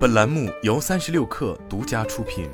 [0.00, 2.48] 本栏目由三十六氪独家出品。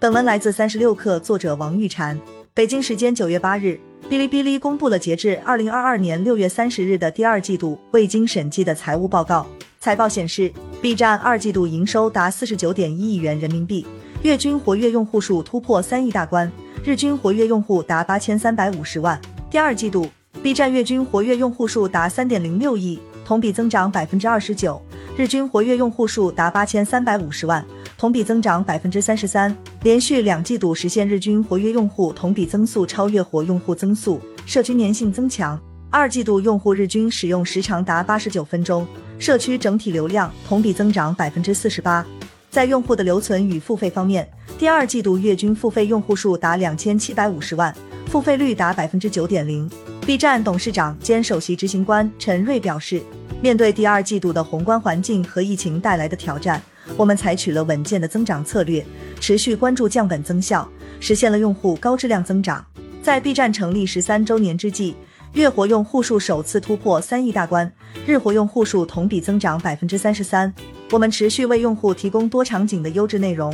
[0.00, 2.18] 本文来自三十六氪，作者王玉婵。
[2.54, 3.78] 北京时间九月八日，
[4.08, 9.46] 哔哩哔哩公布了截至二零二二年六月三十日的第二季度未经审计的财务报告。
[9.78, 10.50] 财报显示
[10.80, 13.86] ，B 站二季度营收达四十九点一亿元人民币，
[14.22, 16.50] 月均活跃用户数突破三亿大关，
[16.82, 19.20] 日均活跃用户达八千三百五十万。
[19.50, 20.08] 第二季度
[20.42, 24.80] ，B 站月均活跃用户数达三点零六亿，同比增长百分之二十九，
[25.16, 27.64] 日均活跃用户数达八千三百五十万，
[27.96, 35.58] 同比增长百分之三十三，连续两季度实现日均活跃用户同比增速超越活用户增速，社区粘性增强。
[35.90, 38.86] 二季度用户日均使用时长达八十九分钟，
[39.18, 42.04] 社区整体流量同比增长百分之四十八。
[42.50, 47.74] 在用户的留存与付费方面，第二季度月均付费用户数达两千七百五十万。
[48.14, 49.68] 付费率达百分之九点零。
[50.06, 53.02] B 站董事长兼首席执行官陈瑞表示，
[53.42, 56.62] 面对第二季度的宏观环境和疫情带来的挑战，
[56.96, 58.86] 我们采取了稳健的增长策略，
[59.18, 60.68] 持续关注降本增效，
[61.00, 62.64] 实现了用户高质量增长。
[63.02, 64.94] 在 B 站成立十三周年之际，
[65.32, 67.68] 月活用户数首次突破三亿大关，
[68.06, 70.54] 日活用户数同比增长百分之三十三。
[70.92, 73.52] 我们持续为用户提供多场景的优质内容，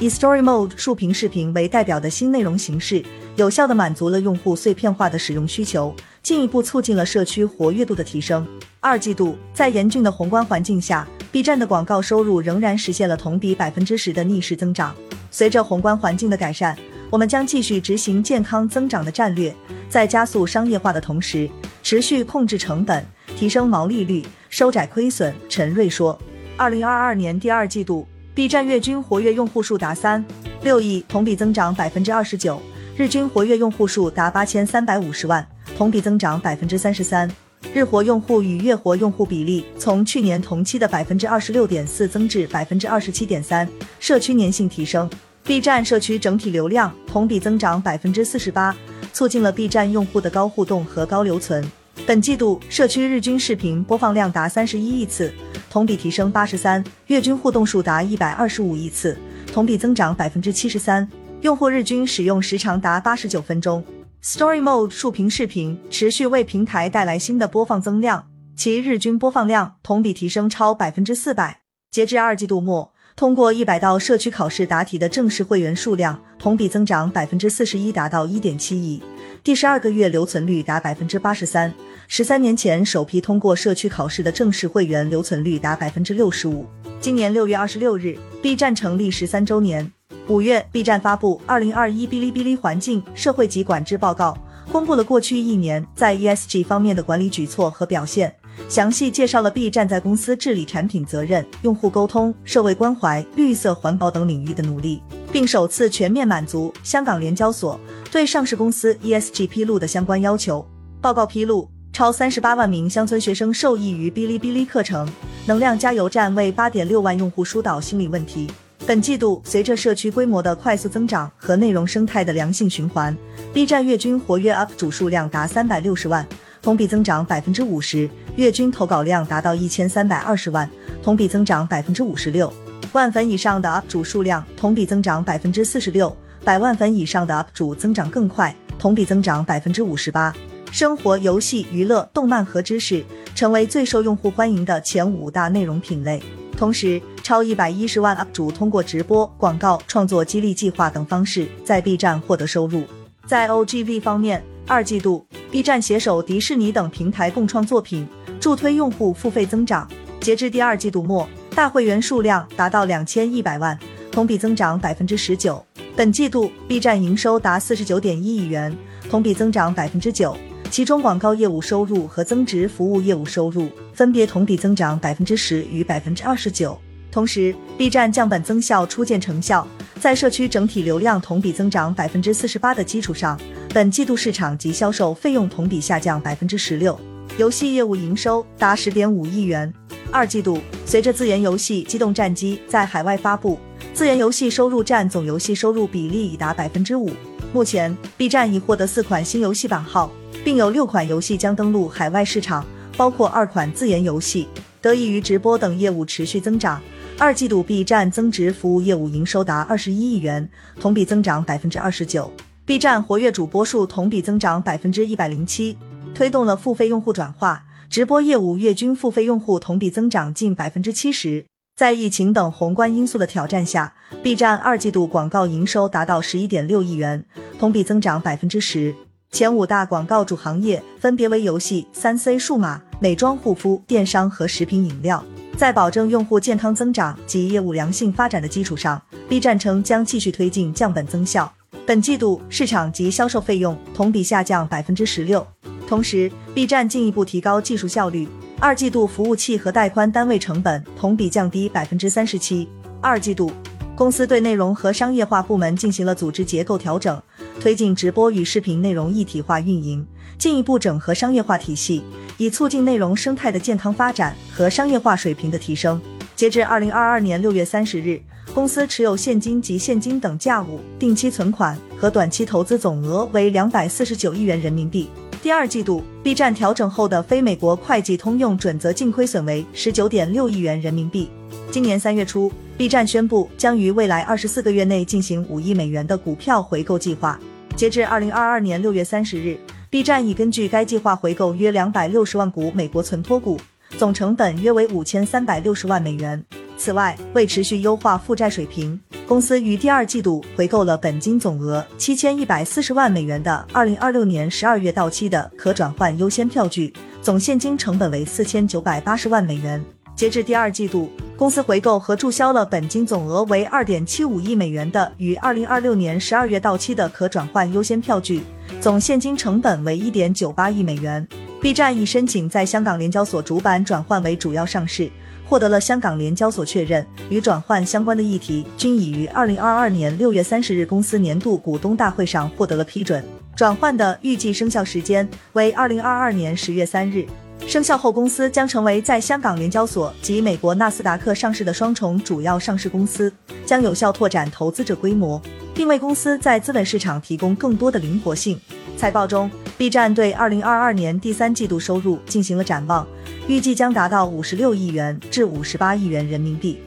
[0.00, 3.04] 以 Story Mode 竖屏视频为代表的新内容形式。
[3.36, 8.46] 有效地满足了用户碎片化的使用需求，进一步促进了社区活跃度的提升。
[8.80, 14.94] 二季度，在严峻的宏观环境下，B 站的广告收入仍然实现了同比百分之十的逆势增长。
[15.30, 16.74] 随着宏观环境的改善，
[17.10, 19.54] 我们将继续执行健康增长的战略，
[19.90, 21.46] 在加速商业化的同时，
[21.82, 23.04] 持续控制成本，
[23.36, 25.34] 提升毛利率，收窄亏损。
[25.46, 26.18] 陈瑞说，
[26.56, 30.24] 二零二二年第二季度，B 站月均活跃用户数达三
[30.62, 32.60] 六亿，同比增长百分之二十九。
[32.96, 37.30] 日均活跃用户数达八千三百五十万，同比增长百分之三十三。
[37.72, 45.08] 日活用户与月活用户比例从去年同期的百分之二十六点四增至百分之二十七点三，社区粘性提升。
[45.44, 48.76] B 站社区整体流量同比增长百分之四十八，
[49.12, 51.64] 促进了 B 站用户的高互动和高留存。
[52.06, 55.32] 本季度社区日均视频播放量达三十一亿次，
[55.70, 59.16] 同比提升八十三，月均互动数达一百二十五亿次，
[59.52, 61.08] 同比增长百分之七十三。
[61.42, 63.82] 用户日均使用时长达八十九分钟
[64.20, 68.26] ，Story Mode 竖屏视频持续为平台带来新的播放增量，
[68.56, 71.60] 其日均播放量同比提升超百分之四百。
[71.92, 79.00] 截至二季度末，通过一百道社区考试答题的正式会员数量同比增长百分之四十一，达到一点七亿。
[79.42, 81.72] 第十二个月留存率达百分之八十三，
[82.08, 86.66] 十三年前首批通过社区考试的正式会员留存率达百分之六十五。
[87.00, 89.90] 今年六月二十六日，B 站成立十三周年。
[90.28, 94.36] 五月，B 站发布《二零二一哔哩哔哩环境、社会及管制报告》，
[94.70, 98.34] 公布了过去一年在 ESG 方面的管理举措和表现，
[98.68, 105.02] 详细介绍了 B 站在公司治理、产品责任、用户沟通、社会关怀、绿色环保等领域的努力，
[105.32, 107.78] 并首次全面满足香港联交所
[108.10, 110.66] 对上市公司 ESG 披露的相关要求。
[111.00, 115.08] 报告披露，超三十八万名乡村学生受益于哔哩哔哩课程，
[115.46, 118.50] 能量加油站为八点六万用户疏导心理问题。
[118.86, 123.16] 本季度，随着社区规模的快速增长和内容生态的良性循环
[123.52, 126.26] ，B 站月均活跃 UP 主数量达三百六十万，
[126.60, 130.68] 同比增长百分之五十；月均投稿量达到一千三百二十万，
[131.02, 132.52] 同比增长百分之五十六。
[132.92, 136.14] 万粉以上的 UP 主数量同比增长百分之四十六，
[136.44, 140.34] 百万粉以上的 UP 主增长更快，同比增长百分之五十八。
[140.72, 146.20] 生活、游戏、娱乐、动漫和知识成为最受用户欢迎的前五大内容品类。
[146.56, 152.82] 同时，超一百一十万 UP 主通过直播、广告、创作激励计划等方式在 B 站获得收入。
[153.24, 158.06] 在 OGV 方面，二季度 B 站携手迪士尼等平台共创作品，
[158.40, 159.88] 助推用户付费增长。
[160.20, 161.26] 截至第二季度末，
[161.60, 163.78] 大会员数量达到两千一百万，
[164.10, 165.62] 同比增长百分之十九。
[165.94, 168.74] 本季度 B 站营收达四十九点一亿元，
[169.10, 170.34] 同比增长百分之九。
[170.70, 176.80] 其中广告业务收入和增值服务业务收入分别同比增长百分之十与百分之二十九。
[177.12, 179.68] 同时，B 站降本增效初见成效，
[180.00, 183.38] 在社区整体流量同比增长百分之四十八的基础上，
[183.74, 186.98] 本季度市场及销售费用同比下降百分之十六。
[187.36, 189.70] 游戏业务营收达十点五亿元。
[190.12, 193.58] 二季度，随着自研游戏《机动战机》在海外发布，
[193.94, 197.10] 自研游戏收入占总游戏收入比例已达百分之五。
[197.52, 200.10] 目前，B 站已获得四款新游戏版号。
[200.42, 202.64] 并有六款游戏将登陆海外市场，
[202.96, 204.48] 包括二款自研游戏。
[204.80, 206.80] 得益于直播等业务持续增长，
[207.18, 210.48] 二季度 B 站增值服务业务营收达二十一亿元，
[210.80, 212.32] 同比增长百分之二十九。
[212.64, 215.76] B 站活跃主播数同比增长百分之一百零七，
[216.14, 221.44] 推动了付费用户转化，直播业务月均付费用户同比增长近百分之七十。
[221.74, 223.92] 在疫情等宏观因素的挑战下
[224.22, 227.24] ，B 站二季度广告营收达到十一点六亿元，
[227.58, 228.94] 同比增长百分之十。
[229.32, 235.24] 前五大广告主行业分别为游戏、三 C 数码、美妆护肤、电商和食品饮料。
[235.56, 241.52] 在保证用户健康增长及业务良性发展的基础上，B 站称将继续推进降本增效。
[241.84, 245.44] 本季度市场及销售费用同比下降百分之十六。
[245.90, 248.28] 同时，B 站进一步提高技术效率，
[248.60, 252.68] 二季度服务器和带宽单位成本同比降低百分之三十七。
[253.00, 253.50] 二季度，
[253.96, 257.20] 公司对内容和商业化部门进行了组织结构调整。
[257.58, 260.06] 推进直播与视频内容一体化运营，
[260.38, 262.04] 进一步整合商业化体系，
[262.38, 266.00] 以促进内容生态的健康发展和商业化水平的提升。
[266.36, 268.22] 截至二零二二年六月三十日，
[268.54, 275.10] 公司持有现金及现金等价物、定期存款和短期投资总额为两百四十九亿元人民币。
[275.42, 281.30] 第二季度，B 站调整后的非美国会计通用准则净亏损为十九点六亿元人民币。
[281.70, 287.40] 今年三月初，B 站宣布将于未来二十四个月内进行五亿美元的股票回购计划。
[287.74, 293.58] 截至二零二二年六月三十日，B 站已根据该计划回购约两百六十万股美国存托股，
[293.96, 296.44] 总成本约为五千三百六十万美元。
[296.76, 306.92] 此外，为持续优化负债水平，公司于第二季度回购了本金总额七千一百四十万美元的二零二六年十二月到期的可转换优先票据，
[307.22, 309.80] 总现金成本为四千九百八十万美元。
[310.16, 311.08] 截至第二季度。
[311.36, 318.42] 公司回购和注销了本金总额为二点七五亿美元的于二零二六年十二月到期的可转换优先票据，
[318.80, 321.26] 总现金成本为一点九八亿美元。
[321.62, 325.08] B 站已申请在香港联交所主板转换为主要上市，
[325.50, 327.04] 获得了香港联交所确认。
[327.28, 333.22] 与转换相关的议题均已于二零二二年六月三十日公司年度股东大会上获得了批准。
[333.56, 337.26] 转换的预计生效时间为二零二二年十月三日。
[337.66, 343.30] 生效后，公司将成为在香港联交所及美国纳斯达克上市的双重主要上市公司，
[343.66, 345.40] 将有效拓展投资者规模，
[345.74, 348.58] 并为公司在资本市场提供更多的灵活性。
[348.96, 353.06] 财报中，B 站对二零二二年第三季度收入进行了展望，
[353.50, 356.78] 预计将达到五十六亿元至五十八亿元人民币。